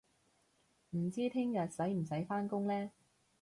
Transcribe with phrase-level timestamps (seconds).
[0.97, 2.89] 唔知聽日使唔使返工呢